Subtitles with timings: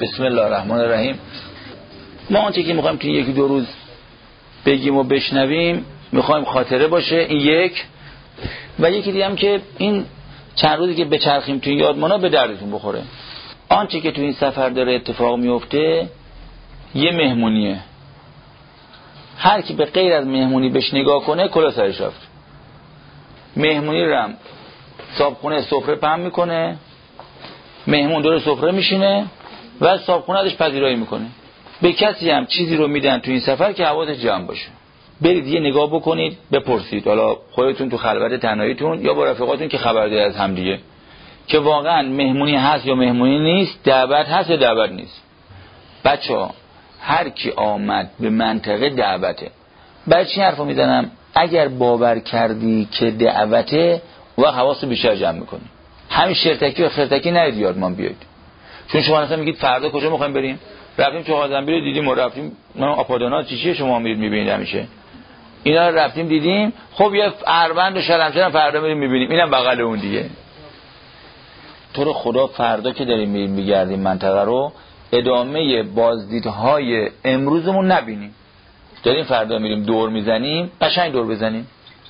[0.00, 1.18] بسم الله الرحمن الرحیم.
[2.30, 3.66] ما آنچه که می‌خوایم که یکی دو روز
[4.66, 7.84] بگیم و بشنویم می‌خوایم خاطره باشه این یک.
[8.78, 10.04] و یکی دیگه هم که این
[10.54, 13.02] چند روزی که بچرخیم تو یادمانا به دردتون بخوره.
[13.68, 16.08] آنچه که تو این سفر داره اتفاق میفته
[16.94, 17.78] یه مهمونیه.
[19.38, 22.28] هر کی به غیر از مهمونی بهش نگاه کنه کلا سرش رفت.
[23.56, 24.34] مهمونی رم.
[25.18, 26.76] صابخونه سفره پهم می‌کنه.
[27.86, 29.26] مهمون دور سفره میشینه.
[29.80, 31.26] و صابخونه ازش پذیرایی می‌کنه.
[31.82, 34.66] به کسی هم چیزی رو میدن تو این سفر که حواسش جمع باشه.
[35.20, 37.06] برید یه نگاه بکنید بپرسید.
[37.06, 40.78] حالا خودتون تو خلوت تنهاییتون یا با رفقاتون که خبر دارید از همدیگه
[41.46, 45.22] که واقعا مهمونی هست یا مهمونی نیست دعوت هست یا دعوت نیست.
[46.04, 46.50] بچه ها
[47.00, 49.50] هر کی آمد به منطقه دعوته.
[50.06, 54.02] بعد چی حرفو می‌زنم؟ اگر باور کردی که دعوته
[54.38, 55.64] و حواس بیشتر جمع می‌کنی.
[56.10, 58.16] همین شرتکی و خرتکی نرید یاد من بیاید.
[58.88, 60.60] چون شما اصلا میگید فردا کجا می‌خوایم بریم؟
[60.98, 64.86] رفتیم چهار زنبیل رو دیدیم و رفتیم من آپادانا چیه شما میرید می‌بینید همیشه؟
[65.62, 69.30] اینا رو رفتیم دیدیم خب یه اروند و شرمشن فردا میریم می‌بینیم.
[69.30, 70.30] اینم بغل اون دیگه.
[71.94, 74.72] تو رو خدا فردا که داریم میریم میگردیم منطقه رو
[75.12, 78.34] ادامه بازدیدهای امروزمون نبینیم.
[79.02, 81.66] داریم فردا میریم دور می‌زنیم قشنگ دور بزنیم.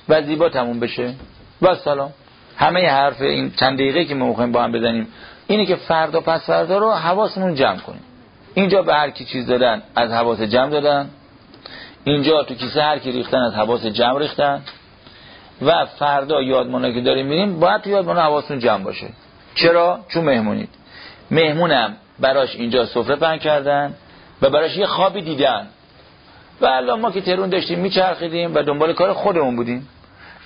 [0.09, 1.13] و زیبا تموم بشه.
[1.61, 2.13] و سلام.
[2.57, 5.07] همه حرف این چند دقیقه که ما می‌خوایم با هم بزنیم
[5.47, 8.03] اینه که فردا پس فردا رو حواسمون جمع کنیم.
[8.53, 11.09] اینجا به هر کی چیز دادن از حواس جمع دادن.
[12.03, 14.61] اینجا تو کیسه هر کی ریختن از حواس جمع ریختن.
[15.61, 19.07] و فردا یادمونه که داریم میریم باید تو یادمونه حواسون جمع باشه.
[19.55, 20.69] چرا؟ چون مهمونید.
[21.31, 23.93] مهمونم براش اینجا سفره پهن کردن
[24.41, 25.67] و براش یه خوابی دیدن.
[26.61, 29.89] و الان ما که ترون داشتیم میچرخیدیم و دنبال کار خودمون بودیم.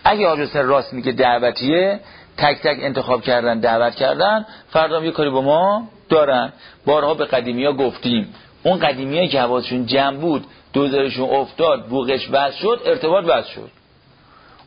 [0.04, 2.00] اگه آجوسن راست میگه دعوتیه
[2.38, 6.54] تک تک انتخاب کردن دعوت کردن فردا یه کاری با ما دارن.
[6.86, 8.34] بارها به قدیمی ها گفتیم.
[8.64, 13.72] اون قدیمی که حواسشون جمع بود دوزارشون افتاد بوغش بس شد ارتباط بس شد.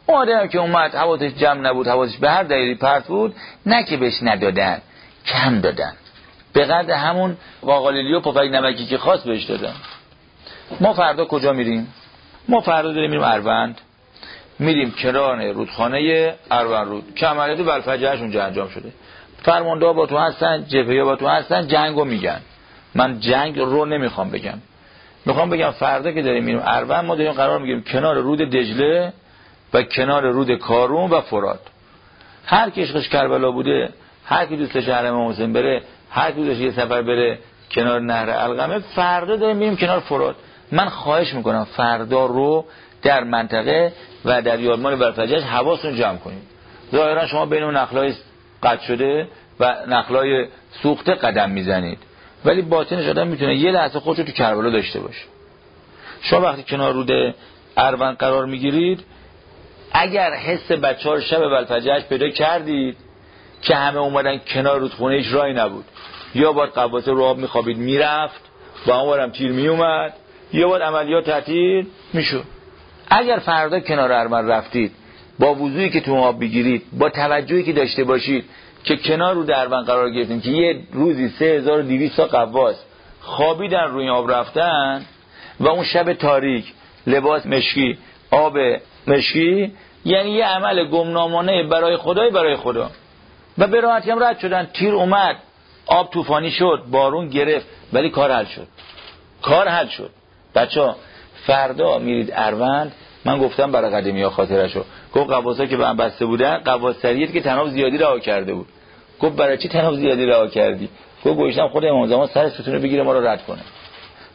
[0.07, 3.35] اون آدم که اومد حواسش جمع نبود حواسش به هر دلیلی پرت بود
[3.67, 4.83] نه که بهش ندادن
[5.27, 5.93] کم دادن.
[6.53, 9.75] به قدر همون واقالیلی و پفک نمکی که خواست بهش دادن.
[10.81, 11.95] ما فردا کجا میریم؟
[12.49, 13.81] ما فردا داریم میریم اروند
[14.59, 17.15] میریم کنار رودخانه اروند رود.
[17.15, 18.93] که عملیات بلفجرش اونجا انجام شده.
[19.43, 22.41] فرمانده با تو هستن جبهه با تو هستن جنگو میگن.
[22.95, 24.59] من جنگ رو نمی‌خوام بگم.
[25.27, 29.13] می‌خوام بگم فردا که داریم میریم اروند ما داریم قرار می‌گیریم کنار رود دجله
[29.75, 31.61] و کنار رود کارون و فرات.
[32.47, 33.89] هر کی عشقش کربلا بوده
[34.25, 37.39] هر کی دوستش حرم حسین بره هر کی دوستش یه سفر بره
[37.71, 40.37] کنار نهر القمه فردا داریم میریم کنار فرات.
[40.73, 42.65] من خواهش می‌کنم فردا رو
[43.03, 43.93] در منطقه
[44.25, 46.43] و در یادمان برفجش حواستون جمع کنید.
[46.93, 48.15] ظاهرا شما بین اون نخلای
[48.63, 49.29] قد شده
[49.61, 50.47] و نخلای
[50.83, 51.99] سوخته قدم می‌زنید.
[52.45, 55.25] ولی باطنش آدم می‌تونه یه لحظه خودشو تو کربلا داشته باشه.
[56.23, 57.35] شما وقتی کنار رود
[57.77, 59.05] اروند قرار می‌گیرید
[59.93, 62.97] اگر حس بچه ها شب بلفجهش پیدا کردید
[63.63, 65.85] که همه اومدن کنار رودخونه هیچ رای نبود.
[66.35, 68.41] یا باید قواسه رو آب میخوابید می‌رفت
[68.87, 70.13] با هم تیر میومد
[70.53, 72.45] یا باید عملیات تعطیل می‌شد.
[73.11, 74.93] اگر فردا کنار ارمن رفتید
[75.39, 78.45] با وضوعی که تو آب بگیرید با توجهی که داشته باشید
[78.85, 82.77] که کنار رو دربن قرار گرفتیم که یه روزی 3200 تا قواس
[83.21, 85.05] خوابیدن روی آب رفتن
[85.61, 86.73] و اون شب تاریک
[87.07, 87.99] لباس مشکی
[88.31, 88.59] آب
[89.07, 89.73] مشکی
[90.05, 92.91] یعنی یه عمل گمنامانه برای خدای برای خدا.
[93.59, 94.69] و به راحتی هم رد شدن.
[94.73, 95.37] تیر اومد
[95.87, 98.67] آب طوفانی شد بارون گرفت ولی کار حل شد.
[99.43, 100.11] کار حل شد.
[100.55, 100.95] بچه
[101.47, 102.93] فردا میرید اروند.
[103.25, 104.85] من گفتم برای قدیمی ها خاطرشو.
[105.15, 108.67] گفت قواسا که به هم بسته بودن قواسریت که تناب زیادی رها کرده بود.
[109.21, 110.89] گفت برای چی تناب زیادی رها کردی؟
[111.25, 113.63] گفت گوشتم خود امام زمان سر ستونه بگیره ما رو رد کنه.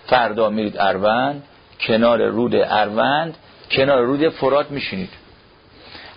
[0.06, 1.44] فردا میرید اروند
[1.88, 3.38] کنار رود اروند
[3.72, 5.10] کنار رود فرات میشینید.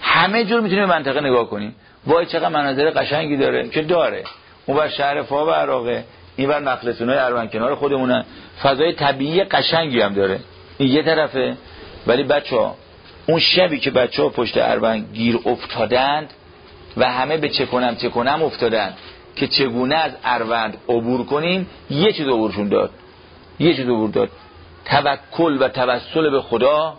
[0.01, 1.75] همه جور می‌تونید منطقه نگاه کنید
[2.07, 3.69] وای چقدر مناظر قشنگی داره.
[3.69, 4.25] که داره.
[4.67, 6.05] اون بر شهر فا و عراقه.
[6.37, 8.25] این بر مخلصونای اروند کنار خودمونه
[8.63, 10.41] فضای طبیعی قشنگی هم داره.
[10.83, 11.57] این یه طرفه
[12.07, 12.77] ولی بچه ها
[13.27, 16.31] اون شبی که بچه ها پشت اروند گیر افتادند
[16.97, 18.97] و همه به چه کنم چه کنم افتادند
[19.37, 22.91] که چگونه از اروند عبور کنیم یه چیز عبورشون داد.
[23.59, 24.31] یه چیز عبور داد.
[24.85, 26.97] توکل و توسل به خدا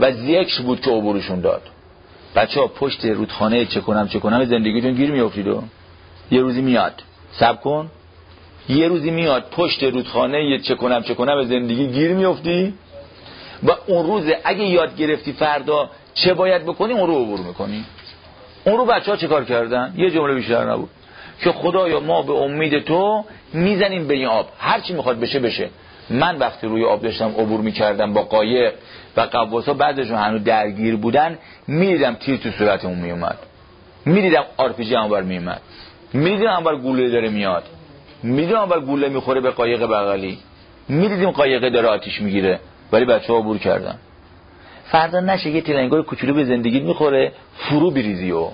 [0.00, 1.62] و ذکر بود که عبورشون داد.
[2.36, 5.62] بچه ها پشت رودخانه چه کنم چه کنم زندگیتون گیر میافتید و
[6.30, 7.02] یه روزی میاد.
[7.32, 7.90] سب کن.
[8.68, 12.74] یه روزی میاد پشت رودخانه چه کنم چه کنم زندگی گیر میافتی
[13.62, 17.84] و اون روز اگه یاد گرفتی فردا چه باید بکنی اون رو عبور می‌کنی.
[18.64, 20.90] اون رو بچه ها چه کار کردن؟ یه جمله بیشتر نبود.
[21.40, 24.48] که خدایا ما به امید تو می‌زنیم به این آب.
[24.58, 25.68] هر چی می‌خواد بشه بشه.
[26.10, 28.74] من وقتی روی آب داشتم عبور می‌کردم با قایق
[29.16, 33.38] و غواصا بعضیشون هنوز درگیر بودن می‌دیدم تیر تو صورتمون میومد
[34.04, 35.60] می‌دیدم آرپی‌جی اونور میومد
[36.12, 37.64] می‌دیدم اونور گوله داره میاد.
[38.22, 40.38] می‌دیدم اونور گوله می‌خوره به قایق بغلی.
[40.88, 42.60] می‌دیدیم قایق داره آتیش می‌گیره.
[42.92, 43.98] ولی بچه ها عبور کردن.
[44.84, 48.48] فردا نشه یه تلنگای کوچولو به زندگی می‌خوره فرو بریزی و.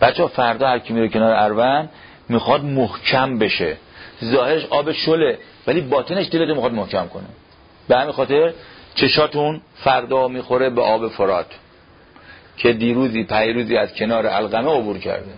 [0.00, 1.88] بچه ها فردا هر کی میره کنار اروان
[2.28, 3.76] می‌خواد محکم بشه.
[4.24, 7.26] ظاهرش آب شله ولی باطنش دلتو می‌خواد محکم کنه.
[7.88, 8.52] به همین خاطر
[8.94, 11.46] چشاتون فردا می‌خوره به آب فرات.
[12.56, 15.30] که دیروزی پیروزی از کنار القمه عبور کرده.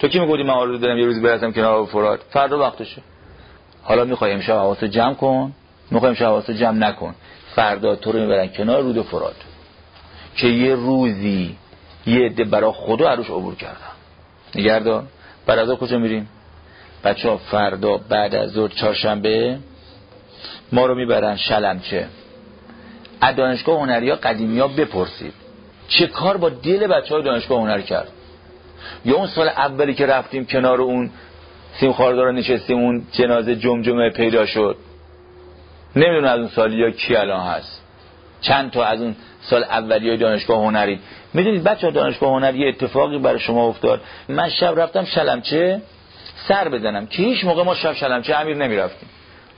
[0.00, 3.02] تو کی میگودی من آرزو دارم یه روزی برسم کنار فرات؟ فردا وقتشه.
[3.82, 5.52] حالا می‌خوای امشب حواست جمع کن.
[5.90, 7.14] می‌خوای امشب حواست جمع نکن.
[7.54, 9.34] فردا تو رو می‌برن کنار رود فرات.
[10.36, 11.56] که یه روزی
[12.06, 13.92] یه عده برا خدا عروش عبور کردم
[14.54, 15.04] نگردار
[15.46, 16.28] بعد از کجا میریم؟
[17.04, 19.58] بچه ها فردا بعد از ظهر چهارشنبه
[20.72, 22.06] ما رو می‌برن شلمچه.
[23.20, 25.34] از دانشگاه هنری ها قدیمی ها بپرسید.
[25.88, 28.08] چه کار با دل بچه های دانشگاه هنر کرد؟
[29.04, 31.10] یا اون سال اولی که رفتیم کنار اون
[31.80, 34.76] سیم خاردار نشستیم اون جنازه جمجمه پیدا شد.
[35.96, 37.82] نمی‌دونم از اون سالی یا کی الان هست.
[38.40, 41.00] چند تا از اون سال اولی های دانشگاه هنری.
[41.34, 44.00] می‌دونید بچه دانشگاه هنری اتفاقی برای شما افتاد.
[44.28, 45.82] من شب رفتم شلمچه
[46.48, 47.06] سر بزنم.
[47.06, 49.08] که هیچ موقع ما شب شلمچه امیر نمی‌رفتیم.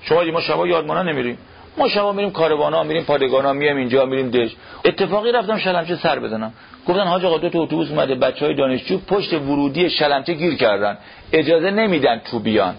[0.03, 1.39] شما ما شبا یادمانا نمیریم.
[1.77, 6.53] ما شبا میریم کاروانا میریم پادگانا میام اینجا میریم دش اتفاقی رفتم شلمچه سر بزنم.
[6.89, 10.99] گفتن حاج آقا دو تا اتوبوس اومده بچهای دانشجو پشت ورودی شلمچه گیر کردن.
[11.33, 12.75] اجازه نمیدن تو بیان.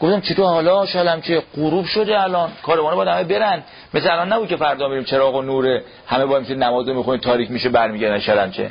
[0.00, 2.50] گفتم چطور حالا شلمچه؟ غروب شده الان.
[2.62, 3.62] کاروانا باید همه برن.
[3.94, 7.50] مثل الان نبود که فردا میریم چراغ و نوره همه با میشه نماز می‌خونیم تاریک
[7.50, 8.70] میشه برمیگردن شلمچه.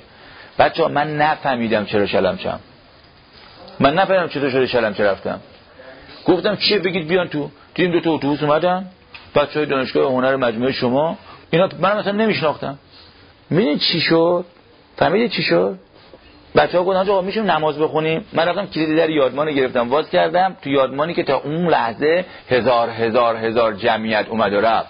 [0.60, 2.60] بچه من نفهمیدم چرا شلمچم
[3.80, 5.40] من نفهمیدم چطور شده شلمچه رفتم.
[6.26, 7.50] گفتم چیه؟ بگید بیان تو.
[7.74, 8.86] دیدیم دو تا اتوبوس اومدن.
[9.36, 11.18] بچه های دانشگاه هنر مجموعه شما
[11.52, 12.80] اینا من مثلا نمیشناختم.
[13.50, 14.46] می‌دونید چی شد؟
[14.96, 15.78] فهمیدید چی شد؟
[16.56, 18.26] بچه ها گفتن آقا میشیم نماز بخونیم.
[18.34, 19.90] من رفتم کلید در یادمان گرفتم.
[19.90, 24.90] واز کردم تو یادمانی که تا اون لحظه هزار هزار هزار جمعیت اومد و رفت.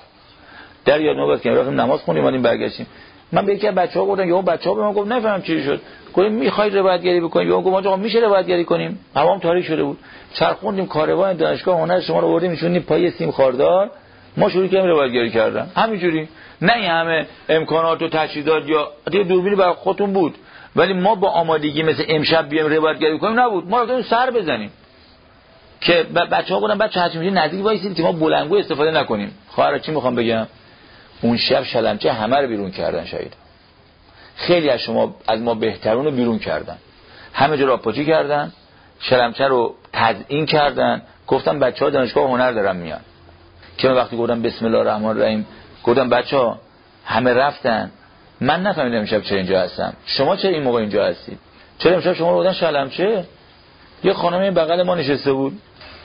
[0.86, 2.86] در یادمان باز کردم رفتم نماز خونیم اومدیم برگشتیم.
[3.32, 5.82] من به یکی از بچه‌ها گفتم یا بچه‌ها به من گفت نفهم چی شد.
[6.14, 9.98] گفتم می‌خواید روایتگری بکنیم یا گفت آقا میشه روایتگری کنیم؟ همام تاریک شده بود.
[10.34, 13.92] چرخوندیم کاروان دانشگاه هنر شما رو بردیم میشونیم پای سیم خاردار.
[14.38, 15.72] ما شروع کردیم روایتگری کردن.
[15.76, 16.30] همینجوری.
[16.62, 20.36] نه این همه امکانات و تجهیزات یا دیگه دوربینی برای خودتون بود.
[20.76, 23.70] ولی ما با آمادگی مثل امشب بیام روایتگری کنیم نبود.
[23.70, 24.72] ما رفتیم سر بزنیم.
[25.82, 29.38] که بچه‌ها گفتن بچه هرچی میشه نزدیک وایسید که ما بلنگو استفاده نکنیم.
[29.48, 30.48] خواهر چی می‌خوام بگم؟
[31.22, 33.34] اون شب شلمچه همه رو بیرون کردن شاید
[34.36, 36.78] خیلی از شما از ما بهترون رو بیرون کردن.
[37.34, 38.52] همه جا راپاچی کردن.
[39.00, 41.02] شلمچه رو تزیین کردن.
[41.28, 43.00] گفتم بچه ها دانشگاه هنر دارن میان.
[43.88, 45.46] من وقتی گفتم بسم الله الرحمن الرحیم
[45.84, 46.60] گفتم بچه ها
[47.06, 47.92] همه رفتن.
[48.42, 49.94] من نفهمیدم امشب چه اینجا هستم.
[50.06, 51.40] شما چه این موقع اینجا هستید؟
[51.80, 53.26] چرا امشب شما رو بودن شلمچه
[54.04, 55.54] یه خانم بغل ما نشسته بود.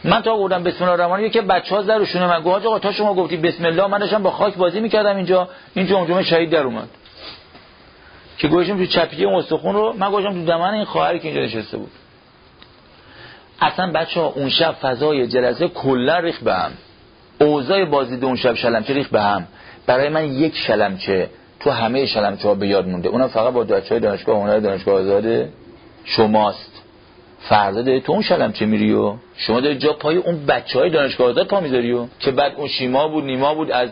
[0.04, 2.92] من تا گفتم بسم الله الرحمن الرحیم که بچه‌ها در روشونه من گفت آقا تا
[2.92, 5.48] شما گفتی بسم الله من داشتم با خاک بازی می‌کردم اینجا.
[5.74, 6.88] این جمجمه شهید در اومد.
[8.38, 11.76] که گوشم تو چپیه استخون رو من گوشم تو دمن این خواهری که اینجا نشسته
[11.76, 11.90] بود.
[13.60, 16.70] اصلا بچه ها اون شب فضای جلسه کلا ریخ به هم.
[17.40, 19.46] اوضاع بازدید اون شب شلمچه ریخ به هم.
[19.86, 23.08] برای من یک شلمچه تو همه شلمچه ها به یاد مونده.
[23.08, 25.48] اونم فقط با بچه های دانشگاه هنر دانشگاه آزاده.
[26.04, 26.82] شماست.
[27.40, 31.30] فردا داری تو اون شلمچه میری و شما داری جا پای اون بچه های دانشگاه
[31.30, 33.90] آزاد پا می‌ذاری و که بعد اون شیما بود نیما بود از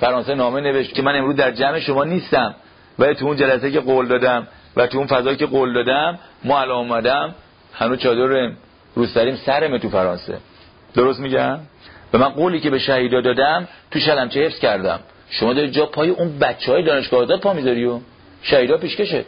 [0.00, 2.54] فرانسه نامه نوشت که من امروز در جمع شما نیستم.
[2.98, 6.60] ولی تو اون جلسه که قول دادم و تو اون فضایی که قول دادم ما
[6.60, 7.34] الان اومدم
[7.74, 8.50] هنوز چادر
[8.94, 10.38] روستریم سرمه تو فرانسه.
[10.94, 11.58] درست میگم؟
[12.12, 15.00] به من قولی که به شهیدا دادم تو شلمچه حفظ کردم؟
[15.30, 18.00] شما داری جا پای اون بچه های دانشگاه آزاد پا می‌ذاری و
[18.42, 19.26] شهیدا پیشکشت.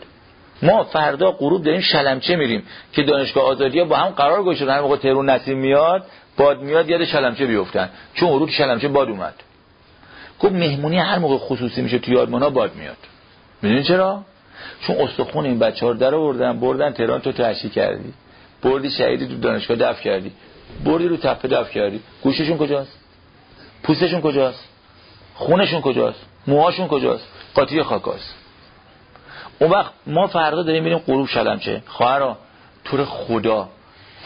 [0.63, 4.69] ما فردا غروب داریم شلمچه میریم که دانشگاه آزادی با هم قرار گذاشتن.
[4.69, 6.05] هر موقع تهرون نسیم میاد
[6.37, 7.91] باد میاد یاد شلمچه بیفتن.
[8.15, 9.35] چون ورود شلمچه باد اومد.
[10.41, 12.97] گفت مهمونی هر موقع خصوصی میشه تو یادمانا باد میاد.
[13.63, 14.25] می‌دونین چرا؟
[14.81, 18.13] چون استخون این بچه ها رو در آوردن بردن تهران تو تحشی کردی.
[18.63, 20.33] بردی شهیدی تو دانشگاه دفع کردی.
[20.85, 22.01] بردی رو تپه دفع کردی.
[22.23, 22.99] گوششون کجاست؟
[23.83, 24.65] پوستشون کجاست؟
[25.35, 28.35] خونشون کجاست؟ موهاشون کجاست؟ قاطی خاکاست.
[29.59, 31.83] اون وقت ما فردا داریم میریم غروب شلمچه.
[31.87, 32.39] خواهرا
[32.85, 33.69] طور خدا.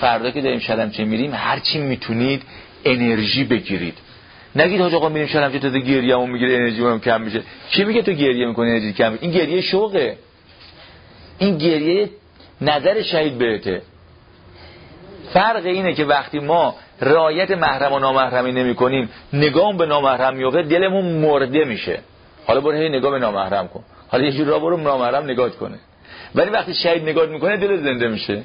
[0.00, 2.42] فردا که داریم شلمچه میریم هرچی می‌تونید
[2.84, 3.98] انرژی بگیرید.
[4.56, 7.42] نگید حاج آقا میریم شلمچه تازه گریه‌مون می‌گیره انرژی اونم کم میشه.
[7.70, 10.18] کی میگه تو گریه می‌کنی انرژی کم میشه؟ این گریه شوقه.
[11.38, 12.10] این گریه
[12.60, 13.82] نظر شهید بهته.
[15.34, 20.62] فرق اینه که وقتی ما رعایت محرم و نامحرمی نمی کنیم نگاه به نامحرم میفته
[20.62, 22.00] دلمون مرده میشه.
[22.46, 23.84] حالا برو هی نگاه به نامحرم کن.
[24.08, 25.78] حالا یه جور را برو نامحرم نگاه کنه.
[26.34, 28.42] ولی وقتی شهید نگاه می‌کنه دل زنده میشه.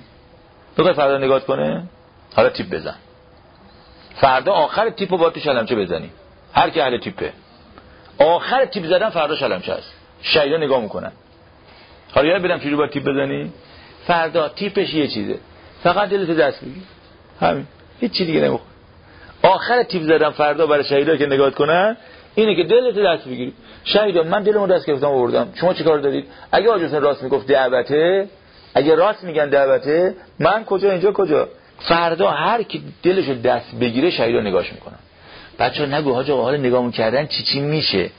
[0.78, 1.84] بخوای فردا نگاه کنه.
[2.36, 2.96] حالا تیپ بزن.
[4.16, 6.10] فردا آخر تیپو با تو شلمچه بزنی.
[6.54, 7.34] هر کی اهل تیپه.
[8.20, 9.94] آخر تیپ زدن فردا شلمچه است.
[10.22, 11.12] شهیدا نگاه می‌کنن.
[12.12, 13.52] حالا یاد بدم چجوری با تیپ بزنی؟
[14.08, 15.40] فردا تیپش یه چیزه.
[15.84, 16.84] فقط دلت دست بگیر
[17.42, 17.66] همین.
[18.00, 18.70] هیچ چی دیگه نمی‌خواد.
[19.44, 21.98] آخر تیپ زدن فردا برای شهیدا که نگاه کنن
[22.36, 23.54] اینه که دلت دست بگیری.
[23.84, 25.48] شهیدا من دلمو دست گرفتم آوردم.
[25.56, 28.28] شما چیکار دارید؟ اگه آج راست می‌گفت دعوته
[28.76, 31.48] اگه راست میگن دعوته من کجا اینجا کجا؟
[31.80, 35.00] فردا هر کی دلشو دست بگیره شهیدا نگاش می‌کنن.
[35.60, 38.10] بچه نگو حاج آقا حال نگاه می‌کردن چی چی میشه؟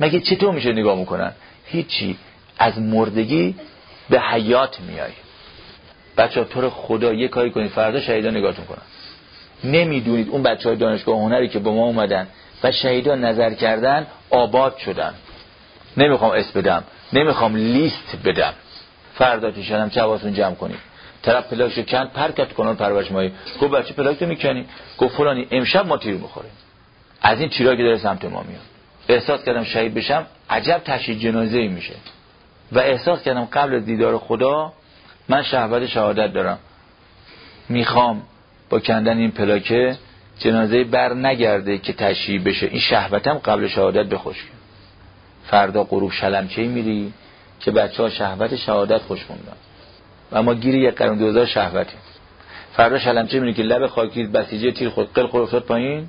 [0.00, 1.32] مگه چطور میشه نگاه می‌کنن؟
[1.64, 2.16] هیچی.
[2.58, 3.54] از مردگی
[4.10, 5.10] به حیات میای.
[6.18, 8.82] بچه ها تو خدا یه کاری کنید فردا شهیدا نگاهتون کنن.
[9.64, 12.26] نمی‌دونید اون بچه های دانشگاه هنری که با ما اومدن
[12.62, 15.14] و شهیدا نظر کردن آباد شدن.
[15.96, 18.54] نمی‌خوام اسم بدم نمی‌خوام لیست بدم.
[19.14, 20.78] فردا تو شدم چه جمع کنید.
[21.22, 24.66] طرف پلاکشو کند پرکت کنن پرورش مایی گفت بچه پلاک می‌کنی؟
[24.98, 26.50] گفت فلانی امشب ما تیر می‌خوریم.
[27.22, 28.60] از این تیرایی که داره سمت ما میاد.
[29.08, 31.94] احساس کردم شهید بشم عجب تشهید جنازه میشه.
[32.72, 34.72] و احساس کردم قبل دیدار خدا
[35.28, 36.58] من شهوت شهادت دارم.
[37.68, 38.22] می‌خوام
[38.70, 39.96] با کندن این پلاکه
[40.38, 42.66] جنازه بر نگرده که تشییع بشه.
[42.66, 44.44] این شهوتم قبل شهادت بخوش
[45.46, 47.12] فردا غروب شلمچه میری؟
[47.60, 49.56] که بچه ها شهوت شهادت خوش موندن.
[50.32, 51.98] و ما گیری یک قرون دوزار شهوتیم.
[52.72, 56.08] فردا شلمچه میری که لب خاکی بسیجه تیر خود قل خود افتاد پایین.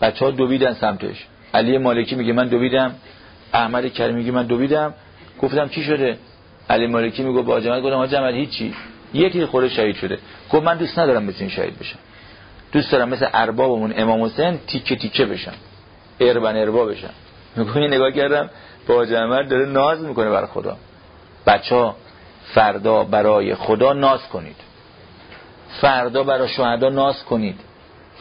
[0.00, 1.26] بچه ها دویدن سمتش.
[1.54, 2.94] علی مالکی میگه من دویدم
[3.52, 4.94] احمد کریمی میگه من دویدم
[5.42, 6.18] گفتم چی شده؟
[6.70, 8.74] علی مالکی میگه با جماعت گفتم جماعت هیچی.
[9.14, 10.18] یه تیر خوره شهید شده.
[10.52, 11.98] گفت من دوست ندارم مثل این شهید بشم.
[12.72, 15.54] دوست دارم مثل اربابمون امام حسین تیکه تیکه بشم.
[16.20, 17.10] اربن اربا بشم.
[17.56, 18.50] میگه نگاه کردم
[18.86, 20.76] با جماعت داره ناز می‌کنه برای خدا.
[21.46, 21.96] بچه ها
[22.54, 24.56] فردا برای خدا ناز کنید.
[25.80, 27.60] فردا برای شهدا ناز کنید.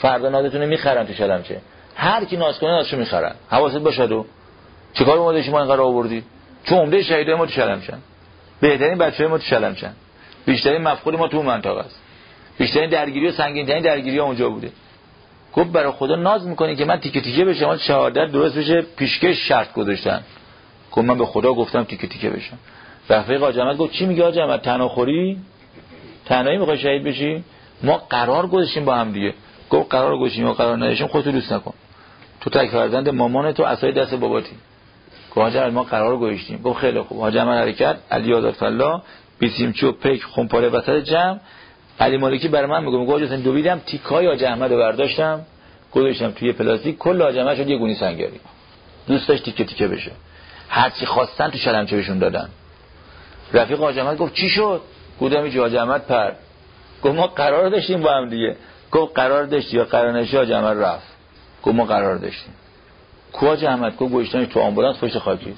[0.01, 1.62] فردا نازتون می‌خرن تو چه.
[1.96, 3.36] هر کی ناز کنه نازشو می‌خرن.
[3.50, 4.24] حواست باشه و
[4.94, 6.24] چیکار اومده شما اینقدر آوردی؟
[6.63, 8.00] چون عمده شهیدای ما تو شلمچن
[8.62, 9.94] بهترین بچه ما تو شلمچن.
[10.46, 12.02] بیشترین مفقود ما تو منطقه است.
[12.58, 14.72] بیشترین درگیری و سنگین ترین درگیری ها اونجا بوده.
[15.54, 19.74] گفت برای خدا ناز می‌کنی که من تیکه تیکه بشم شهادت درست بشه پیشکش شرط
[19.74, 20.22] گذاشتن.
[20.92, 22.58] گفت من به خدا گفتم تیکه تیکه بشم.
[23.10, 25.38] رفیق آجامت گفت چی میگه آجامت تناخوری
[26.26, 27.44] تنهایی می‌خوای شهید بشی؟
[27.84, 29.34] ما قرار گذاشتیم با هم دیگه.
[29.70, 31.74] گفت قرار گذاشتیم یا قرار نداشتیم خودتو دوست نکن.
[32.42, 34.56] تو تک فرزند مامان تو اسای دست باباتی.
[35.38, 36.62] گفت ما قرار گذاشتیم.
[36.62, 37.20] گفت خیلی خوب.
[37.20, 39.01] حاج حرکت علی آزاد فلا
[39.39, 41.38] بیسیمچو پیک خمپاره وسط جمع.
[42.00, 45.41] علی مالکی برای من میگه میگه دو دویدم تیکای حاج احمد رو برداشتم
[45.91, 46.98] گذاشتم توی پلاستیک.
[46.98, 48.39] کل حاج شد یه گونی سنگری.
[49.08, 50.12] دوست داشت تیکه تیکه بشه.
[50.70, 52.50] هرچی خواستن تو شلمچه بهشون دادن.
[53.53, 54.82] رفیق حاج گفت چی شد؟
[55.22, 56.32] این حاج احمد پر.
[57.03, 58.56] گفت ما قرار داشتیم با هم دیگه.
[58.91, 61.08] گفت قرار داشتی یا قرار نشی حاج رفت.
[61.63, 62.53] گفت ما قرار داشتیم.
[63.38, 65.56] کو حاج احمد گفت گوشتن تو آمبولانس پشت خاکیز.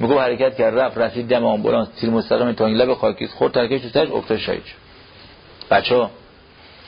[0.00, 3.88] میگه حرکت کرد رفت رسید دم آمبولانس تیر مستقیم تا لب خاکیز خورد ترکش تو
[3.88, 4.62] سرش افتاد شهید
[5.70, 6.06] بچه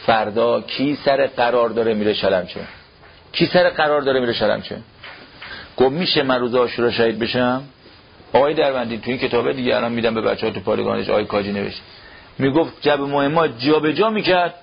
[0.07, 2.61] فردا کی سر قرار داره میره شلمچه
[3.33, 4.77] کی سر قرار داره میره شلمچه
[5.77, 7.63] گفت میشه من روز آشورا شهید بشم؟
[8.33, 11.53] آقای دربندی تو این کتابه دیگه الان میدم به بچه ها تو پالیگانش آقای کاجی
[11.53, 11.83] نوشت.
[12.39, 14.55] می‌گفت جب مهمات جا به جا می‌کرد.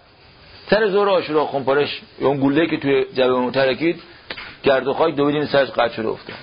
[0.69, 4.01] سر زور آشورا خونپارش اون گوله که توی جبه مترکید
[4.67, 6.35] گرد و خاک دو بدین سرش قد شده افتاد.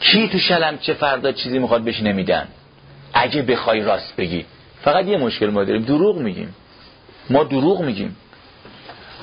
[0.00, 2.48] کی تو شلمچه فردا چیزی می‌خواد بهش نمیدن؟
[3.14, 4.44] اگه بخوای راست بگی.
[4.82, 5.82] فقط یه مشکل ما داریم.
[5.82, 6.54] دروغ میگیم.
[7.30, 8.16] ما دروغ میگیم.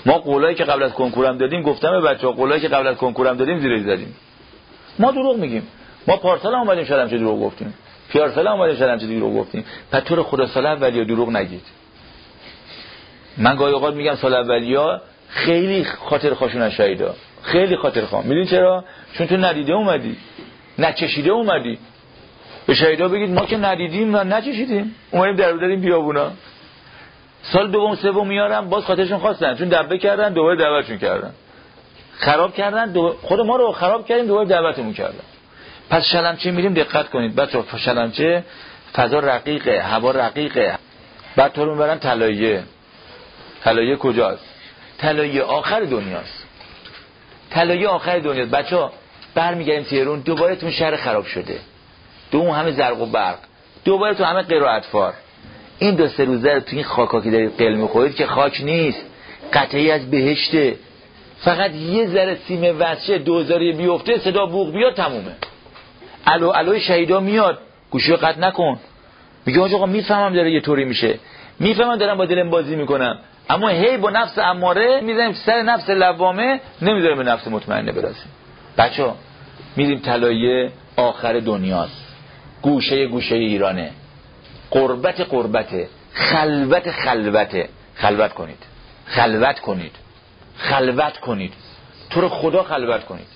[0.05, 3.37] ما قولایی که قبل از کنکورم دادیم گفتم به بچه‌ها قولایی که قبل از کنکورم
[3.37, 4.15] دادیم زیر زدیم.
[4.99, 5.67] ما دروغ میگیم.
[6.07, 7.73] ما پارسال هم اومدیم شلمچه دروغ گفتیم.
[8.11, 9.65] پیارسال هم اومدیم شلمچه دروغ گفتیم.
[9.91, 11.65] پس تو خدا سال اولیا دروغ نگید.
[13.37, 17.15] من گاهی اوقات میگم سال اولیا خیلی خاطر خاشون شهیدا.
[17.41, 18.83] خیلی خاطر خواه میدین چرا؟
[19.13, 20.17] چون تو ندیده اومدی.
[20.79, 21.79] نچشیده اومدی.
[22.67, 24.95] به شهیدا بگید ما که ندیدیم و نچشیدیم.
[25.11, 26.31] اومدیم در دادیم بیابونا.
[27.43, 29.55] سال دوم سوم میارم باز خاطرشون خواستن.
[29.55, 31.33] چون دبه کردن دوباره دعوتشون کردن.
[32.17, 33.15] خراب کردن دو...
[33.21, 35.23] خود ما رو خراب کردیم دوباره دعوتمون کردن.
[35.89, 37.35] پس شلمچه میریم دقت کنید.
[37.35, 38.43] بچه شلمچه
[38.93, 40.77] فضا رقیقه هوا رقیقه.
[41.35, 42.63] بعد تو رو می‌برن طلایه.
[43.63, 44.48] طلایه کجاست؟
[44.99, 46.45] طلایه آخر دنیاست.
[47.49, 48.51] طلایه آخر دنیاست.
[48.51, 48.91] بچه ها
[49.35, 51.59] برمیگردیم تهرون دوباره تون شهر خراب شده.
[52.31, 53.37] دو همه زرق و برق.
[53.85, 55.13] دوباره تو همه اطفار
[55.79, 59.05] این دو سه روزه رو تو این خاکا که دارید قل می‌خورید که خاک نیست.
[59.53, 60.75] قطعی از بهشته.
[61.39, 65.31] فقط یه ذره سیم وسشه دوزاری بیفته صدا بوغ بیاد تمومه.
[66.27, 67.59] الو الوی شهیدا میاد.
[67.91, 68.79] گوشی قطع نکن.
[69.45, 71.19] میگه آقا می‌فهمم داره یه طوری میشه.
[71.59, 73.19] می‌فهمم دارم با دلم بازی می‌کنم.
[73.49, 78.31] اما هی با نفس اماره می‌زنیم سر نفس لوامه نمی‌ذاریم به نفس مطمئنه برسیم.
[78.77, 79.11] بچه
[79.75, 82.15] میریم طلایه آخر دنیاست.
[82.61, 83.91] گوشه گوشه ایرانه.
[84.71, 88.63] قربت قربته خلوت خلوته خلوت کنید.
[89.05, 89.91] خلوت کنید.
[90.57, 91.53] خلوت کنید.
[92.09, 93.27] تو رو خدا خلوت کنید.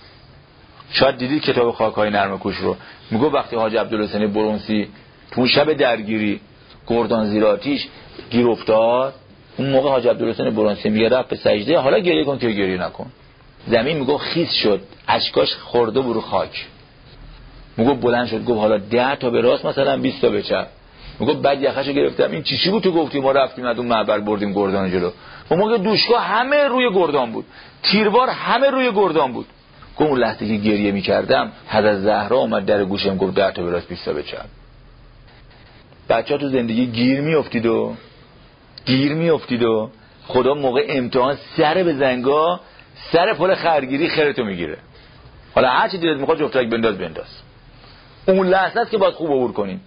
[0.91, 2.75] شاید دیدید کتاب خاکای نرم کوش رو.
[3.11, 4.87] میگو وقتی حاج عبدالحسین برونسی
[5.31, 6.41] تو شب درگیری
[6.87, 7.87] گردان زیراتیش
[8.29, 9.13] گیر افتاد.
[9.57, 13.05] اون موقع حاج عبدالحسین برونسی میگه رفت به سجده حالا گریه کن که گریه نکن.
[13.67, 16.65] زمین میگو خیس شد اشکاش خورده برو خاک.
[17.77, 20.67] میگو بلند شد گفت حالا ده تا به راست مثلا 20 تا به چپ.
[21.19, 22.31] می‌گفت بعد یخشو گرفتم.
[22.31, 25.11] این چی چی بود تو گفتی؟ ما رفتیم از اون معبر بردیم گردان جلو.
[25.51, 27.45] و موقع دوشگاه همه روی گردان بود.
[27.83, 29.45] تیربار همه روی گردان بود.
[29.97, 33.71] گفت اون لحظه که گریه می‌کردم حضرت زهرا اومد در گوشم گفت ده تا به
[33.71, 34.45] راست 20 تا به چپ.
[36.09, 37.95] بچه ها تو زندگی گیر میافتید و
[38.85, 39.89] گیر میافتید و
[40.27, 42.59] خدا موقع امتحان سر به زنگا
[43.11, 44.77] سر پل خرگیری خیرتو می‌گیره.
[45.55, 47.41] حالا هر چی دیدت می‌خواد جفتک بنداز بنداز.
[48.27, 49.81] اون لحظه است که باید خوب عبور کنیم.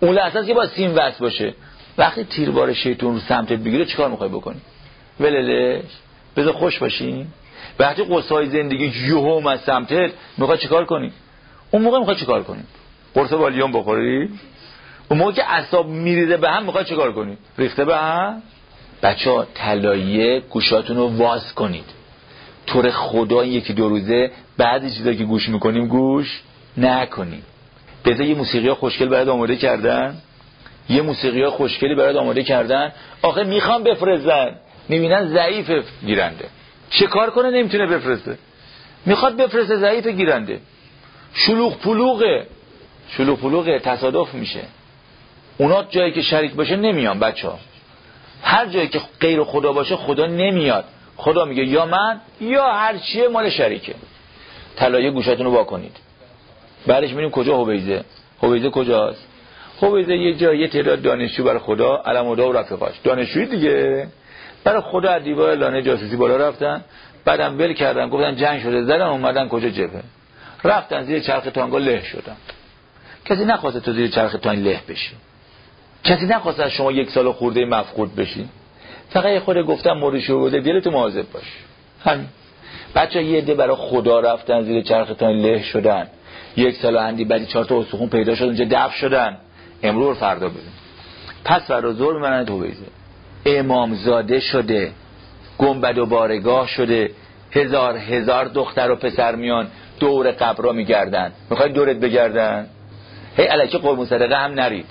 [0.00, 1.54] اون لحظه است که باید سیم وصل باشه.
[1.98, 4.60] وقتی تیربار شیطون رو سمتت بگیره چیکار می‌خوای بکنی؟
[5.20, 5.84] وللش.
[6.36, 7.26] بذار خوش باشین
[7.78, 11.12] وقتی قصای زندگی یهو از سمتت می‌خوای چیکار کنی؟
[11.70, 12.62] اون موقع می‌خوای چیکار کنی؟
[13.14, 14.28] قرص والیوم بخوری؟
[15.08, 18.42] اون موقع که اعصاب میریزه به هم می‌خوای چیکار کنی؟ ریخته به هم؟
[19.02, 21.84] بچه ها تلایه گوشاتون رو واز کنید.
[22.66, 26.42] طور خدا یکی دو روزه بعضی چیزا که گوش می‌کنیم گوش
[26.76, 27.42] نکنیم.
[28.04, 30.16] بذار یه موسیقی ها خوشگل برات آماده کردن.
[30.88, 32.92] یه موسیقی ها خوشگلی برات آماده کردن.
[33.22, 34.56] آخه می‌خوام بفرستن.
[34.88, 35.70] می‌بینن ضعیف
[36.06, 36.44] گیرنده.
[36.90, 38.38] چه کار کنه؟ نمی‌تونه بفرسته.
[39.06, 40.60] می‌خواد بفرسته ضعیف گیرنده.
[41.34, 42.46] شلوغ پلوغه.
[43.08, 44.60] شلوغ پلوغه تصادف میشه.
[45.58, 47.58] اونا جایی که شریک باشه نمیان بچه ها
[48.42, 50.84] هر جایی که غیر خدا باشه خدا نمیاد.
[51.16, 53.94] خدا میگه یا من یا هر چیه مال شریکه.
[54.76, 55.96] طلایه گوشاتون رو واکنید
[56.86, 58.04] بعدش میریم کجا هویزه
[58.42, 59.26] هویزه کجاست؟
[59.82, 64.06] هویزه یه جای یه تعداد دانشجو برای خدا علم و رفقاش دانشجوی دیگه.
[64.64, 66.84] برای خدا از دیوار لانه جاسوسی بالا رفتن.
[67.24, 70.02] بعدم ول کردن گفتن جنگ شده زدن اومدن کجا جبهه.
[70.64, 72.36] رفتن زیر چرخ تانگا له شدن.
[73.24, 75.10] کسی نخواسته تو زیر چرخ تانگ له بشی
[76.04, 78.48] کسی نخواسته از شما یک سال خورده مفقود بشی
[79.10, 81.44] فقط خود گفتم مورد شروع بوده دلتو مواظب باش.
[82.04, 82.26] همین.
[82.94, 86.06] بچه یه عده برای خدا رفتن زیر چرخ تانگ له شدن.
[86.56, 89.36] یک سال اندی بعدی چهار تا استخون پیدا شد اونجا دفع شدن.
[89.82, 90.62] امرو فردا ببین
[91.44, 92.84] پس فردا زور می‌برن تو بیزه.
[93.46, 94.92] امامزاده شده.
[95.58, 97.10] گنبد و بارگاه شده.
[97.52, 99.66] هزار هزار دختر و پسر میان
[100.00, 101.32] دور قبر را میگردن.
[101.50, 102.66] می‌خوای دورت بگردن؟
[103.36, 104.86] هی علکی قربون صدقه هم نرید.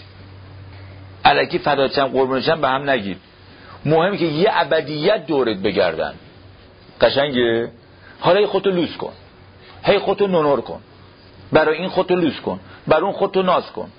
[1.28, 3.18] علکی فداچم قربونشم به هم نگید.
[3.86, 6.14] مهم که یه ابدیت دورت بگردن.
[7.02, 7.72] قشنگه؟
[8.20, 9.14] حالا خودتو لوس کن.
[9.84, 10.82] هی خودتو نونور کن.
[11.52, 12.60] برای این خودتو لوس کن.
[12.88, 13.90] برای اون خودتو ناز کن.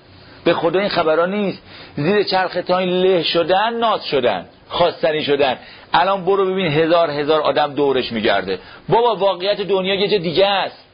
[0.43, 1.63] به خدا این خبرها نیست.
[1.95, 4.45] زیر چرخ تاین له شدن ناز شدن.
[4.69, 5.57] خواستنی شدن.
[5.93, 8.59] الان برو ببین هزار هزار آدم دورش میگرده.
[8.89, 10.85] بابا واقعیت دنیا یه جا دیگه است.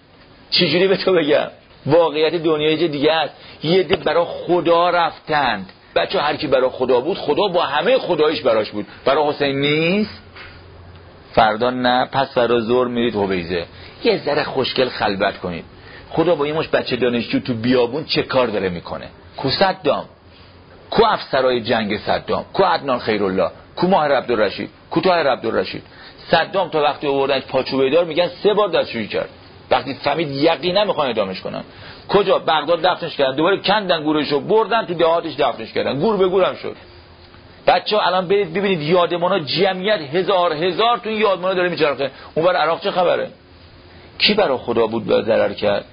[0.49, 1.47] چجوری به تو بگم؟
[1.85, 3.33] واقعیت دنیا یه جا دیگه است.
[3.63, 5.69] یه ده برای خدا رفتند.
[5.95, 8.87] بچه هر کی برای خدا بود خدا با همه خدایش براش بود.
[9.05, 10.21] برای حسین نیست؟
[11.33, 12.05] فردا نه.
[12.11, 13.65] پس فردا زور میرید هویزه
[14.03, 15.65] یه ذره خوشگل خلبت کنید.
[16.09, 20.05] خدا با یه مش بچه دانشجو تو بیابون چه کار داره می‌کنه؟ کو صدام؟
[20.89, 25.83] کو افسرای جنگ صدام؟ کو عدنان خیرالله؟ کو ماهر عبدالرشید؟ کو طاهر عبدالرشید؟
[26.31, 29.29] صدام تا وقتی آوردن پاچوبه دار میگن سه بار دستشویی کرد.
[29.71, 31.63] وقتی فهمید یقینا می‌خوان ادامش کنن.
[32.09, 33.35] کجا؟ بغداد دفنش کردن.
[33.35, 35.99] دوباره کندن گورشو بردن تو دهاتش دفنش کردن.
[35.99, 36.75] گور به گورم شد.
[37.67, 42.11] بچه الان برید ببینید یادمانا جمعیت هزار هزار تو این یادمانا داره میچرخه.
[42.35, 43.29] اون بر عراق چه خبره؟
[44.17, 45.85] کی برای خدا بود به ضرر کرد؟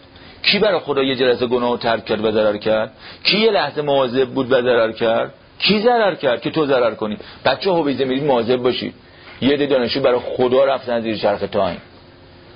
[0.42, 2.92] کی برای خدا یه جلسه گناه ترک کرد و ضرر کرد؟
[3.24, 7.16] کی یه لحظه مواظب بود و ضرر کرد؟ کی ضرر کرد که تو ضرر کنی؟
[7.44, 8.94] بچه هویزه میرید مواظب باشید.
[9.40, 11.78] یه ده دانشجو برای خدا رفتن زیر چرخ تاین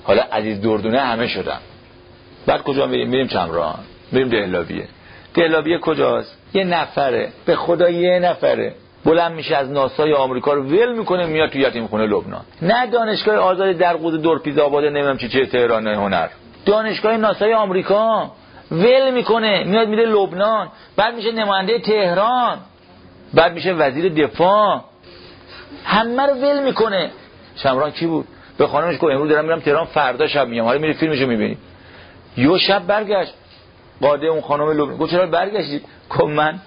[0.05, 1.59] حالا عزیز دردونه همه شدن.
[2.47, 3.79] بعد کجا میریم؟ میریم چمران.
[4.13, 4.89] میریم دهلابیه.
[5.35, 7.29] دهلابیه کجاست؟ یه نفره.
[7.47, 8.75] به خدا یه نفره.
[9.05, 12.43] بلند میشه از ناسای آمریکا رو ول می‌کنه میاد تو یتیم خونه لبنان.
[12.63, 16.29] نه دانشگاه آزاد در قود دورپیز آباد نمی‌دونم چی چه تهران هنر.
[16.67, 18.31] دانشگاه ناسای آمریکا.
[18.71, 19.65] ول می‌کنه.
[19.65, 20.69] میاد میره لبنان.
[20.97, 22.59] بعد میشه نماینده تهران.
[23.35, 24.81] بعد میشه وزیر دفاع.
[25.85, 27.11] همه رو ول می‌کنه.
[27.57, 28.27] شمران کی بود؟
[28.59, 31.57] به خانمش گفت امروز دارم میرم تهران فردا شب میام حالا میری فیلمشو می‌بینی.
[32.37, 33.35] یو شب برگشت.
[34.03, 36.61] قاده اون خانم لبنان گفت چرا برگشتید گفت من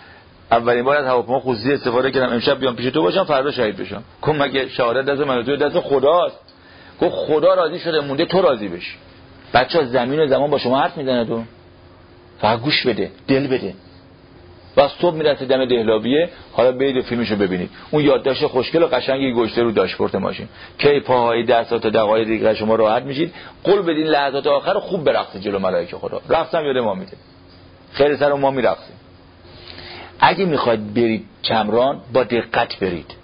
[0.52, 2.34] اولین بار از هواپیما خصوصی استفاده کردم.
[2.34, 4.04] امشب بیام پیش تو باشم فردا شهید بشم.
[4.22, 6.40] گفت مگه شهادت دست من تو دست خداست.
[7.02, 8.96] گفت خدا راضی شده مونده تو راضی بشی.
[9.54, 11.44] بچه زمین و زمان با شما حرف می‌زنه تو.
[12.42, 13.74] فقط گوش بده دل بده.
[14.78, 16.30] و صبح می‌رسه دم دهلابیه.
[16.54, 17.70] حالا برید فیلمشو ببینید.
[17.92, 20.48] اون یادداشت خوشگل و قشنگی گشته رو داشبورد ماشین.
[20.78, 23.34] کی پاهای دست تا دقایق شما راحت میشید.
[23.64, 26.22] قول بدین لحظات آخر خوب برقصید جلو ملائکه خدا.
[26.30, 27.18] رقصم یاد ما میده.
[27.92, 28.96] خیر سر ما میرقصیم
[30.20, 33.16] اگه می‌خواید برید چمران با دقت برید.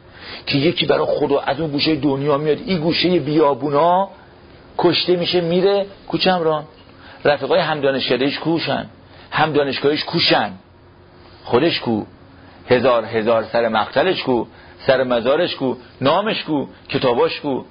[0.46, 2.58] که یکی برای خدا از اون گوشه دنیا میاد.
[2.66, 4.10] این گوشه بیابونا
[4.78, 6.64] کشته میشه میره کوچمران
[7.26, 8.86] رفقای هم دانشکدهش کوشن.
[9.32, 10.52] هم دانشگاهش کوشن.
[11.46, 12.04] خودش کو
[12.70, 14.46] هزار هزار سر مقتلش کو
[14.88, 17.64] سر مزارش کو نامش کو کتاباش کو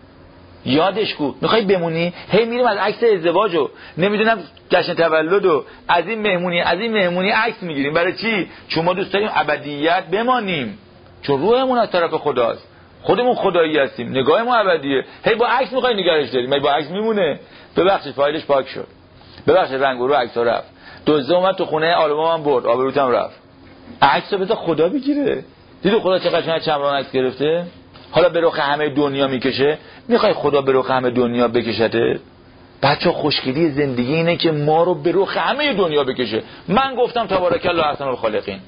[0.66, 1.32] یادش کو.
[1.42, 4.38] می‌خوای بمونی؟ هی میریم از عکس ازدواج و نمی‌دونم
[4.70, 7.94] جشن تولد و از این مهمونی از این مهمونی عکس می‌گیریم.
[7.94, 10.78] برای چی؟ چون ما دوست داریم ابدیت بمانیم.
[11.22, 12.68] چون روحمون از طرف خداست.
[13.02, 14.08] خودمون خدایی هستیم.
[14.08, 15.04] نگاه ما ابدیه.
[15.24, 17.40] هی با عکس می‌خوای نگرش داریم با عکس میمونه؟
[17.76, 18.86] ببخشید فایلش پاک شد.
[19.46, 20.68] ببخشید رنگ رو عکس رفت.
[21.06, 22.66] دزده اومد تو خونه آلبومم برد.
[22.66, 23.43] آبروتم رفت.
[24.02, 25.44] عکس رو بذار خدا بگیره.
[25.82, 27.64] دیدو خدا چه قشنگ چمران عکس گرفته؟
[28.10, 29.78] حالا به رخ همه دنیا می‌کشه.
[30.08, 32.20] می‌خوای خدا به رخ همه دنیا بکشته؟
[32.82, 36.42] بچه خوشگلی زندگی اینه که ما رو به رخ همه دنیا بکشه.
[36.68, 38.60] من گفتم تبارک الله احسن الخالقین.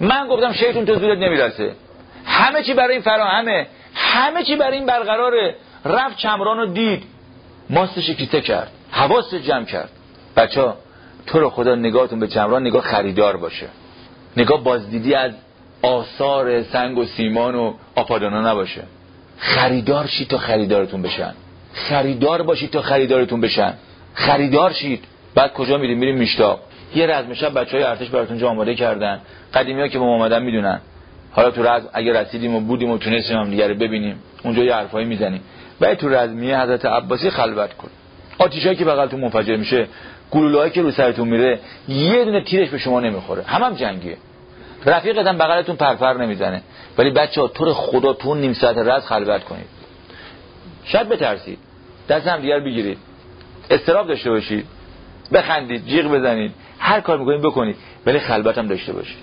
[0.00, 1.72] من گفتم شیطون تو زورت نمی‌رسه.
[2.24, 3.66] همه چی برای این فراهمه.
[3.94, 5.54] همه چی برای این برقراره.
[5.84, 7.02] رفت چمران رو دید.
[7.70, 8.70] ماستش کیسه کرد.
[8.90, 9.90] حواس جمع کرد.
[10.36, 10.76] بچه ها
[11.26, 13.66] تو رو خدا نگاهتون به چمران نگاه خریدار باشه.
[14.36, 15.32] نگاه بازدیدی از
[15.82, 18.82] آثار سنگ و سیمان و آپادانا نباشه.
[19.38, 21.34] خریدار شید تا خریدارتون بشن.
[21.74, 23.74] خریدار باشید تا خریدارتون بشن.
[24.14, 25.04] خریدار شید.
[25.34, 26.60] بعد کجا میریم؟ میریم میشتاق.
[26.94, 29.20] یه رزم شب بچه های ارتش براتون جا آماده کردن.
[29.54, 30.80] قدیمی ها که با اومدن می‌دونن.
[31.32, 34.18] حالا تو رزم اگه رسیدیم و بودیم و تونستیم هم دیگه ببینیم.
[34.44, 35.40] اونجا یه حرفایی می‌زنیم.
[35.80, 37.88] ولی تو رزمیه حضرت عباسی خلوت کن.
[38.38, 39.86] آتیشایی که بغلتون منفجر میشه
[40.30, 43.42] گلوله‌ای که رو سرتون میره یه دونه تیرش به شما نمی‌خوره.
[43.42, 44.16] همم هم جنگیه.
[44.86, 46.62] رفیقت هم بغلتون پرپر نمی‌زنه.
[46.98, 49.66] ولی بچه ها طور خدا تو نیم ساعت رز خلوت کنید.
[50.84, 51.58] شاید بترسید.
[52.08, 52.98] دست هم دیگر بگیرید.
[53.70, 54.66] استراب داشته باشید.
[55.32, 56.54] بخندید جیغ بزنید.
[56.78, 57.76] هر کار می‌کنید بکنید.
[58.06, 59.18] ولی خلوت هم داشته باشید.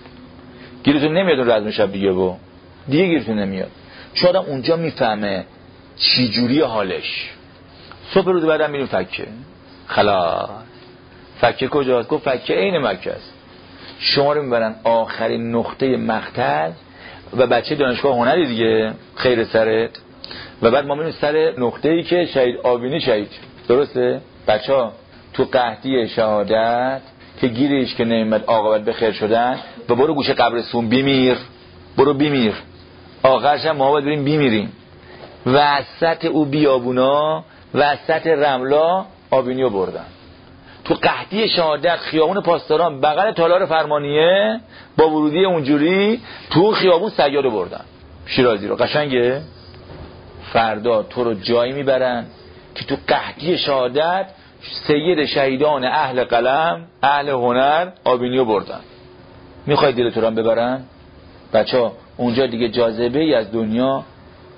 [0.84, 2.38] گیرتون نمیاد اون رزم شب دیگه با.
[2.88, 3.72] دیگه گیرتون نمیاد.
[4.14, 5.46] چون اونجا می‌فهمه
[5.98, 7.30] چی جوری حالش.
[8.14, 9.28] صبح روز بعدم میریم فکه.
[9.88, 10.50] خلاص.
[11.42, 13.34] فکه کجاست؟ گفت فکه عین مکه است.
[14.00, 16.72] شما رو می‌برن آخرین نقطه مقتل
[17.38, 19.90] و بچه دانشگاه هنری دیگه خیر سرت
[20.62, 23.28] و بعد ما میریم سر نقطه ای که شهید آبینی شهید.
[23.68, 24.92] درسته؟ بچه ها
[25.34, 27.02] تو قهدی شهادت
[27.42, 31.38] که گیرش که نعمت آقابت به خیر شدن و برو گوشه قبرستون بیمیر.
[31.98, 32.54] برو بیمیر.
[33.24, 34.72] آخرش هم ما باید بریم بیمیریم.
[35.46, 40.06] وسط او بیابونا وسط رملا آبینیو بردن.
[40.86, 44.60] تو قحطی شهادت خیابون پاسداران بغل تالار فرمانیه
[44.98, 47.82] با ورودی اونجوری تو خیابون سیاد بردن.
[48.26, 48.76] شیرازی رو.
[48.76, 49.41] قشنگه؟
[50.54, 52.26] فردا تو رو جایی می‌برن
[52.76, 54.26] که تو قحطی شهادت
[54.88, 58.80] سید شهیدان اهل قلم اهل هنر آبینیو بردن.
[59.65, 60.84] می‌خوای تو ببرن؟
[61.54, 64.04] بچه ها اونجا دیگه جاذبه از دنیا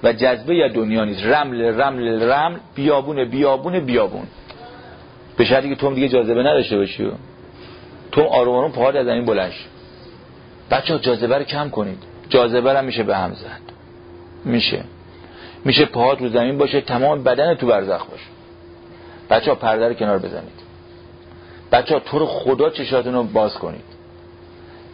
[0.03, 1.25] و جذبه از دنیا نیست.
[1.25, 4.27] رمل رمل رمل بیابون بیابون بیابون.
[5.37, 7.11] به شرطی که تو دیگه جاذبه نداشته باشی
[8.11, 9.51] تو آروم آروم پاهات از زمین بلند
[10.71, 11.97] بچه جاذبه رو کم کنید.
[12.29, 13.61] جاذبه رو میشه به هم زد.
[14.45, 14.83] میشه.
[15.65, 18.23] میشه پاهات رو زمین باشه تمام بدن تو برزخ باشه.
[19.29, 20.63] بچه ها پرده رو کنار بزنید.
[21.71, 23.83] بچه ها تو رو خدا چشاتون رو باز کنید.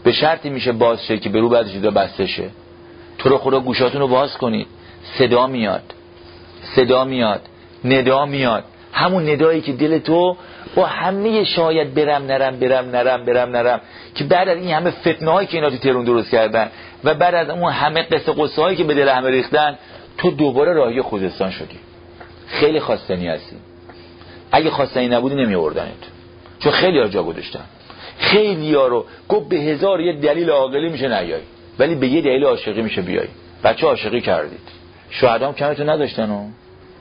[0.03, 2.49] به شرطی میشه باز شه که به رو بعد جدا بسته شه.
[3.17, 4.67] تو رو خدا گوشاتون رو باز کنید.
[5.17, 5.93] صدا میاد.
[6.75, 7.41] صدا میاد.
[7.85, 8.63] ندا میاد.
[8.99, 10.37] همون ندایی که دل تو
[10.75, 13.81] با همه شاید برم نرم برم نرم برم نرم.
[14.15, 16.69] که بعد از این همه فتنه هایی که اینا تو ترون درست کردن
[17.03, 19.77] و بعد از اون همه قصه قصه هایی که به دل همه ریختن
[20.17, 21.79] تو دوباره راهی خوزستان شدی.
[22.47, 23.55] خیلی خواستنی هستی.
[24.51, 26.03] اگه خواستنی نبودی نمی آوردنت
[26.59, 27.63] چون خیلی ها جا گذاشتن.
[28.19, 31.43] خیلی ها رو گفت به هزار یه دلیل عاقلی میشه نیایی
[31.79, 33.27] ولی به یه دلیل عاشقی میشه بیای.
[33.63, 34.59] بچه عاشقی کردید.
[35.09, 36.47] شهدام کمتون نداشتن و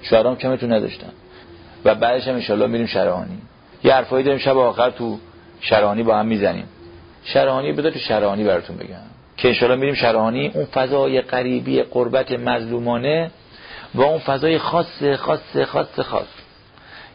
[0.02, 1.12] شهدام کمتون نداشتن.
[1.84, 3.38] و بعدش هم انشالله میریم شرحانی
[3.84, 5.18] یه حرفایی داریم شب آخر تو
[5.60, 6.64] شرحانی با هم می‌زنیم.
[7.24, 8.96] شرحانی بذار تو شرحانی براتون بگم.
[9.36, 13.30] که انشالله میریم شرحانی اون فضای قریبی قربت مظلومانه
[13.94, 16.26] و اون فضای خاص خاص خاص خاص.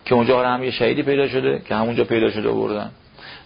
[0.06, 2.92] که اونجا هم یه شهیدی پیدا شده که همونجا پیدا شده بردن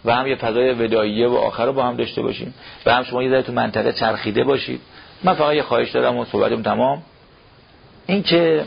[0.06, 2.53] و هم یه فضای وداییه و آخر رو با هم داشته باشیم.
[2.86, 4.82] و هم شما یه ذره تو منطقه چرخیده باشید.
[5.23, 7.01] من فقط یه خواهش دارم و صحبتم تمام.
[8.08, 8.63] این که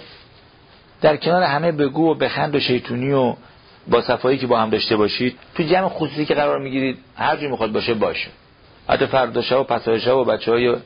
[1.00, 3.34] در کنار همه بگو و بخند و شیطونی و
[3.88, 7.50] با صفایی که با هم داشته باشید تو جمع خصوصی که قرار می‌گیرید هر جور
[7.50, 8.28] می‌خواد باشه باشه.
[8.88, 10.76] حتی فردا شب و پسای شب و بچه های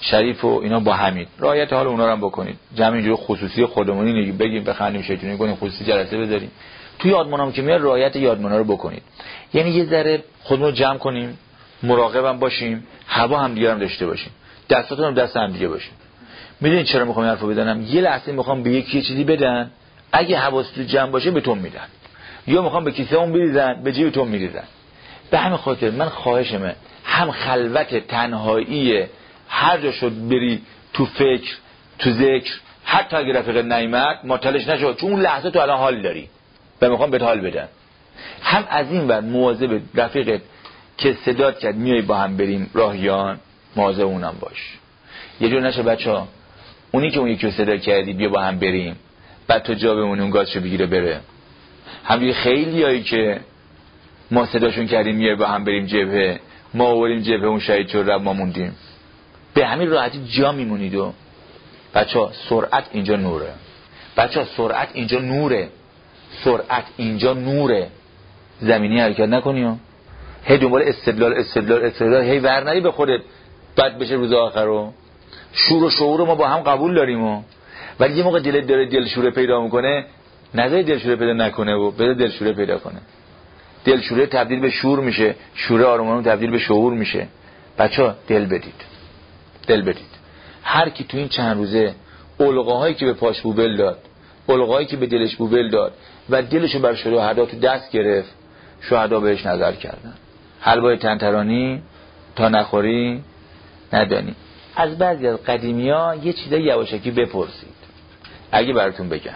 [0.00, 1.26] شریف و اینا با همین.
[1.38, 2.56] رعایت حال اونا رو هم بکنید.
[2.74, 6.50] جمع اینجور خصوصی خودمونی بگیم بخندیم شیطونی کنیم خصوصی جلسه بذاریم.
[6.98, 9.02] تو یادمونام که میاد رعایت یادمونا رو بکنید.
[9.54, 11.38] یعنی یه ذره خودمون رو جمع کنیم
[11.82, 14.32] مراقبم باشیم هوا هم دیگه هم داشته باشیم.
[14.70, 15.92] دستاتون هم دست هم دیگه باشیم
[16.62, 19.70] می‌دونید چرا می‌خوام حرفو بدنم یه لحظه می‌خوام به یکی چیزی بدن.
[20.12, 21.86] اگه حواس تو جمع باشه به تو میدن.
[22.46, 24.64] یا می‌خوام به کیسه اون بریزن به جیب تو میریزن.
[25.30, 29.04] به همین خاطر من خواهشمه هم خلوت تنهایی
[29.48, 31.56] هر جا شد بری تو فکر
[31.98, 32.52] تو ذکر
[32.84, 36.28] حتی اگه رفیق نیمت معطلش نشو چون اون لحظه تو الان حال داری
[36.82, 37.68] و می‌خوام به حال بدن
[38.42, 40.40] هم از این ور مواظب رفیقت
[40.98, 43.40] که صدات کرد میای با هم بریم راهیان
[43.76, 44.78] مواظب اونم باش.
[45.40, 46.28] یه جور نشه بچه ها
[46.92, 48.96] اونی که اون یکی رو صدا کردی بیا با هم بریم.
[49.46, 51.20] بعد تو جا بمونی اون گازشو بگیره بره.
[52.04, 53.40] همین خیلی هایی که
[54.30, 56.40] ما صداشون کردیم میای با هم بریم جبهه.
[56.74, 58.76] ما آوریم جبهه اون شهید شد رب ما موندیم.
[59.54, 61.12] به همین راحتی جا میمونید و
[61.94, 63.52] بچه ها سرعت اینجا نوره.
[64.16, 65.68] بچه ها سرعت اینجا نوره.
[66.44, 67.88] سرعت اینجا نوره.
[68.60, 69.74] زمینی حرکت نکنی و
[70.44, 72.22] هی دنبال استدلال استدلال استدلال.
[72.22, 73.20] هی ور نری به خودت
[73.76, 74.92] بد بشه روز آخر رو.
[75.52, 77.42] شور و شعور ما با هم قبول داریم و
[78.00, 80.04] ولی یه موقع دلت داره دلشوره پیدا می‌کنه
[80.54, 83.00] نظر دلشوره پیدا نکنه و بده دلشوره پیدا کنه.
[83.84, 87.26] دلشوره تبدیل به شور میشه شوره آرمان تبدیل به شعور میشه.
[87.78, 88.74] بچه دل بدید.
[89.66, 90.12] دل بدید.
[90.62, 91.94] هر کی تو این چند روزه
[92.40, 93.98] علقاهایی که به پاش بوبل داد
[94.48, 95.92] علقاهایی که به دلش بوبل داد
[96.30, 98.30] و دلشو بر شهدا تو دست گرفت
[98.80, 100.14] شهدا بهش نظر کردن.
[100.60, 101.82] حلوای تنترانی
[102.36, 103.22] تا نخوری
[103.92, 104.34] ندانی.
[104.76, 107.74] از بعضی از قدیمی ها یه چیزای یواشکی بپرسید.
[108.52, 109.32] اگه براتون بگم.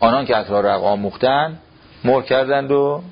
[0.00, 1.58] آنان که اطرار رق آموختن
[2.04, 3.02] مر کردند و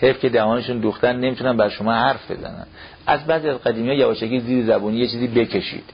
[0.00, 2.66] حیف که دهانشون دوختن نمی‌تونن بر شما حرف بزنن.
[3.06, 5.84] از بعضی از قدیمی ها یواشکی زیر زبونی یه چیزی بکشید.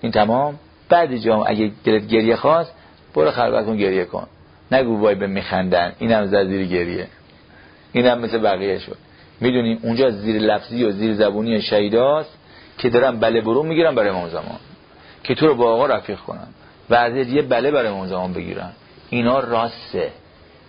[0.00, 0.58] این تمام.
[0.88, 2.74] بعدی جام اگه دلت گریه خواست
[3.14, 4.26] برو خلوت کن گریه کن.
[4.72, 5.92] نگو وای به میخندن.
[5.98, 7.06] اینم زد زیر گریه.
[7.92, 8.96] اینم مثل بقیه شد.
[9.40, 12.38] می‌دونیم اونجا زیر لفظی و زیر زبونی شهیداست.
[12.78, 14.58] که دارن بله برو می‌گیرن برای امام زمان.
[15.24, 16.48] که تو رو با آقا رفیق کنن.
[16.90, 18.72] از یه بله برای امام زمان بگیرن.
[19.10, 20.12] اینا راسته.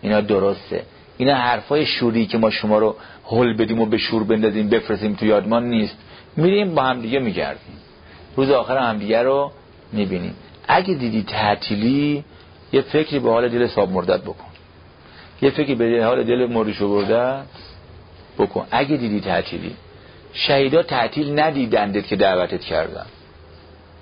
[0.02, 0.84] اینا درسته.
[1.18, 5.26] اینا حرفای شوری که ما شما رو هل بدیم و به شور بندازیم بفرستیم تو
[5.26, 5.98] یادمان نیست.
[6.36, 7.78] میریم با هم دیگه میگردیم.
[8.36, 9.52] روز آخر هم دیگه رو
[9.92, 10.36] می‌بینیم.
[10.68, 12.24] اگه دیدی تعطیلی
[12.74, 14.46] یه فکری به حال دل صاحب مردت بکن.
[15.42, 17.44] یه فکری به حال دل مردشو برده
[18.40, 18.66] بکن.
[18.72, 19.76] اگه دیدی تعطیلی
[20.34, 23.06] شهیدا تعطیل ندیدندت که دعوتت کردن.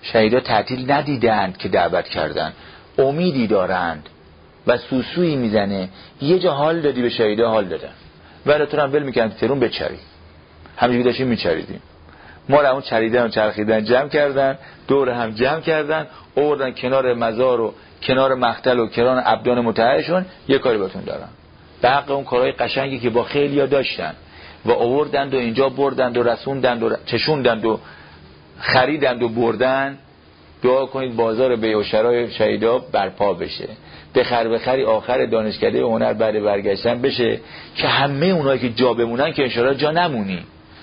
[0.02, 2.54] شهیدا تعطیل ندیدند که دعوت کردن.
[2.98, 4.10] امیدی دارند
[4.68, 5.90] و سوسویی می‌زنه.
[6.22, 7.94] یه جا حال دادی به شهیدا حال دادن.
[8.46, 10.00] ولی تو هم ول می‌کنن ترون بچری
[10.78, 11.82] همینجوری داشتیم میچریدیم.
[12.50, 17.62] ما رو اون چریدن و چرخیدن جمع کردن دور هم جمع کردن اوردن کنار مزار
[17.62, 21.30] و کنار مختل و کنار ابدان متحدشون یه کاری باتون دارن
[21.82, 24.14] به حق اون کارهای قشنگی که با خیلیا داشتن.
[24.66, 27.80] و آوردند و اینجا بردند و رسوندند و چشوندند و
[28.60, 29.98] خریدند و بردن
[30.64, 33.68] دعا کنید بازار به و شرای شهیدا برپا بشه.
[34.16, 37.40] بخر بخری آخر دانشکده هنر بعد برگشتن بشه.
[37.76, 40.40] که همه اونایی که جا بمونن که انشالله جا نمونی.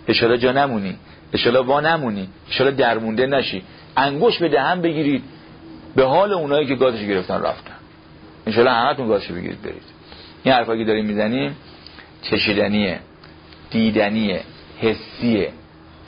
[0.08, 0.96] انشالله جا نمونی.
[1.32, 2.28] انشالله وا نمونی.
[2.46, 3.62] انشالله درمونده نشی.
[3.96, 5.22] انگوش به دهن بگیرید.
[5.96, 7.74] به حال اونایی که گازش گرفتن رفتن.
[8.46, 9.82] انشالله همتون گازش بگیرید برید.
[10.44, 11.56] این حرفایی که داریم می‌زنیم
[12.22, 12.98] چشیدنیه.
[13.70, 14.40] دیدنیه
[14.80, 15.50] حسیه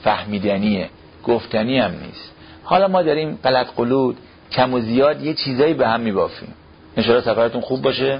[0.04, 0.88] فهمیدنیه
[1.24, 2.32] گفتنی هم نیست.
[2.64, 4.16] حالا ما داریم غلط قلود
[4.52, 6.54] کم و زیاد یه چیزایی به هم میبافیم.
[6.96, 8.18] انشالله سفرتون خوب باشه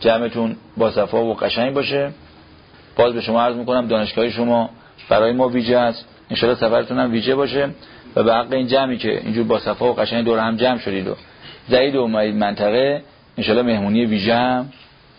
[0.00, 2.10] جمعتون با صفا و قشنگ باشه.
[2.96, 4.70] باز به شما عرض می‌کنم دانشگاه شما
[5.08, 6.04] برای ما ویژه است.
[6.30, 7.70] انشالله سفرتون هم ویژه باشه
[8.16, 11.08] و به حق این جمعی که اینجور با صفا و قشنگ دور هم جمع شدید
[11.08, 11.14] و
[11.68, 13.02] زعید و منطقه
[13.38, 14.68] انشالله مهمونی ویژه هم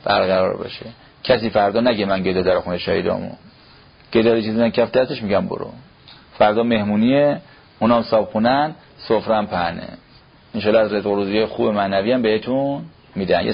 [0.05, 0.85] برقرار باشه.
[1.27, 3.31] کسی فردا نگه من گده در خونه شهیدامو.
[4.13, 5.71] گده چیزی من کف دستش میگم برو.
[6.37, 7.41] فردا مهمونیه
[7.79, 9.87] اونام صابخونن سفرم پهنه.
[10.55, 12.81] انشالله از رزق خوب معنوی هم بهتون
[13.15, 13.45] میدن.
[13.45, 13.53] یه